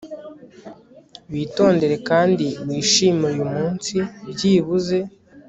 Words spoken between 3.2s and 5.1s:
uyu munsi byibuze